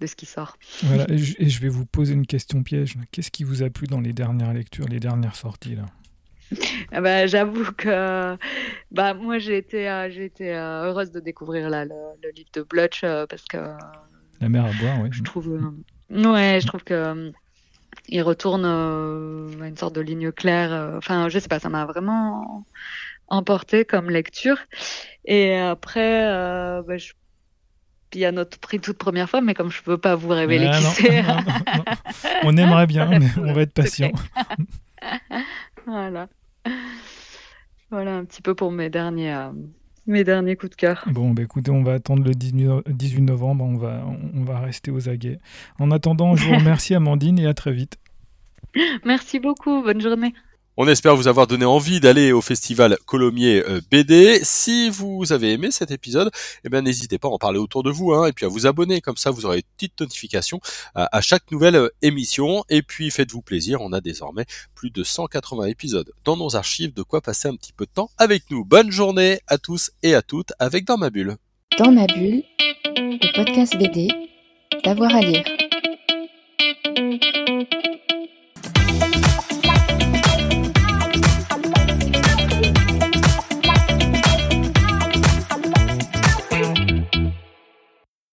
de 0.00 0.06
ce 0.06 0.16
qui 0.16 0.26
sort. 0.26 0.56
Voilà, 0.82 1.06
et 1.10 1.18
je 1.18 1.60
vais 1.60 1.68
vous 1.68 1.86
poser 1.86 2.14
une 2.14 2.26
question 2.26 2.62
piège. 2.62 2.96
Qu'est-ce 3.12 3.30
qui 3.30 3.44
vous 3.44 3.62
a 3.62 3.70
plu 3.70 3.86
dans 3.86 4.00
les 4.00 4.12
dernières 4.12 4.52
lectures, 4.52 4.86
les 4.86 5.00
dernières 5.00 5.36
sorties 5.36 5.76
là? 5.76 5.86
Ah 6.92 7.00
bah, 7.00 7.26
j'avoue 7.26 7.72
que 7.72 8.36
bah, 8.90 9.14
moi 9.14 9.38
j'ai 9.38 9.56
été, 9.56 9.88
euh, 9.88 10.10
j'ai 10.10 10.24
été 10.24 10.54
euh, 10.54 10.84
heureuse 10.84 11.10
de 11.10 11.20
découvrir 11.20 11.70
là, 11.70 11.84
le, 11.84 12.30
livre 12.34 12.50
de 12.52 12.62
Blutch 12.62 13.02
euh, 13.04 13.26
parce 13.26 13.44
que. 13.44 13.58
La 14.40 14.48
mer 14.48 14.64
à 14.64 14.72
boire, 14.72 15.00
oui. 15.02 15.08
Je 15.12 15.22
trouve, 15.22 15.48
ouais, 16.10 16.58
je 16.60 16.66
trouve 16.66 16.82
que 16.84 17.32
il 18.08 18.22
retourne 18.22 18.64
à 18.64 19.68
une 19.68 19.76
sorte 19.76 19.94
de 19.94 20.00
ligne 20.00 20.32
claire. 20.32 20.94
Enfin, 20.96 21.28
je 21.28 21.38
sais 21.38 21.48
pas, 21.48 21.58
ça 21.58 21.68
m'a 21.68 21.84
vraiment 21.84 22.64
emporté 23.28 23.84
comme 23.84 24.10
lecture. 24.10 24.56
Et 25.26 25.56
après, 25.56 26.24
bah, 26.86 26.96
je 26.96 27.12
il 28.14 28.20
y 28.20 28.24
a 28.24 28.32
notre 28.32 28.58
prix 28.58 28.80
toute 28.80 28.98
première 28.98 29.28
fois, 29.28 29.40
mais 29.40 29.54
comme 29.54 29.70
je 29.70 29.78
ne 29.80 29.84
peux 29.84 29.98
pas 29.98 30.14
vous 30.16 30.28
révéler 30.28 30.68
qui 30.70 30.82
c'est. 30.82 31.24
on 32.42 32.56
aimerait 32.56 32.86
bien, 32.86 33.06
mais 33.06 33.26
on 33.38 33.52
va 33.52 33.62
être 33.62 33.72
patient. 33.74 34.10
voilà. 35.86 36.28
Voilà 37.90 38.16
un 38.16 38.24
petit 38.24 38.42
peu 38.42 38.54
pour 38.54 38.70
mes 38.70 38.88
derniers, 38.88 39.34
euh, 39.34 39.50
mes 40.06 40.24
derniers 40.24 40.56
coups 40.56 40.70
de 40.70 40.76
cœur. 40.76 41.04
Bon, 41.10 41.30
bah 41.30 41.42
écoutez, 41.42 41.70
on 41.70 41.82
va 41.82 41.94
attendre 41.94 42.24
le 42.24 42.34
18 42.34 43.22
novembre, 43.22 43.64
on 43.64 43.76
va, 43.76 44.04
on 44.34 44.44
va 44.44 44.60
rester 44.60 44.90
aux 44.90 45.08
aguets. 45.08 45.38
En 45.78 45.90
attendant, 45.90 46.36
je 46.36 46.46
vous 46.46 46.54
remercie 46.58 46.94
Amandine 46.94 47.38
et 47.38 47.46
à 47.46 47.54
très 47.54 47.72
vite. 47.72 47.98
Merci 49.04 49.40
beaucoup, 49.40 49.82
bonne 49.82 50.00
journée. 50.00 50.32
On 50.82 50.88
espère 50.88 51.14
vous 51.14 51.28
avoir 51.28 51.46
donné 51.46 51.66
envie 51.66 52.00
d'aller 52.00 52.32
au 52.32 52.40
festival 52.40 52.96
Colomiers 53.04 53.62
euh, 53.68 53.82
BD. 53.90 54.40
Si 54.42 54.88
vous 54.88 55.30
avez 55.30 55.52
aimé 55.52 55.70
cet 55.70 55.90
épisode, 55.90 56.30
eh 56.64 56.70
bien 56.70 56.80
n'hésitez 56.80 57.18
pas 57.18 57.28
à 57.28 57.32
en 57.32 57.36
parler 57.36 57.58
autour 57.58 57.82
de 57.82 57.90
vous 57.90 58.14
hein, 58.14 58.26
et 58.26 58.32
puis 58.32 58.46
à 58.46 58.48
vous 58.48 58.66
abonner. 58.66 59.02
Comme 59.02 59.18
ça, 59.18 59.30
vous 59.30 59.44
aurez 59.44 59.58
une 59.58 59.62
petite 59.76 60.00
notification 60.00 60.58
à, 60.94 61.14
à 61.14 61.20
chaque 61.20 61.50
nouvelle 61.50 61.76
euh, 61.76 61.90
émission. 62.00 62.64
Et 62.70 62.80
puis 62.80 63.10
faites-vous 63.10 63.42
plaisir, 63.42 63.82
on 63.82 63.92
a 63.92 64.00
désormais 64.00 64.46
plus 64.74 64.88
de 64.88 65.04
180 65.04 65.66
épisodes 65.66 66.10
dans 66.24 66.38
nos 66.38 66.56
archives, 66.56 66.94
de 66.94 67.02
quoi 67.02 67.20
passer 67.20 67.48
un 67.48 67.56
petit 67.56 67.74
peu 67.74 67.84
de 67.84 67.92
temps 67.92 68.08
avec 68.16 68.44
nous. 68.50 68.64
Bonne 68.64 68.90
journée 68.90 69.40
à 69.48 69.58
tous 69.58 69.90
et 70.02 70.14
à 70.14 70.22
toutes 70.22 70.54
avec 70.58 70.86
Dans 70.86 70.96
ma 70.96 71.10
bulle. 71.10 71.36
Dans 71.76 71.92
ma 71.92 72.06
bulle, 72.06 72.42
le 72.96 73.36
podcast 73.36 73.76
BD, 73.76 74.08
d'avoir 74.82 75.14
à 75.14 75.20
lire. 75.20 75.44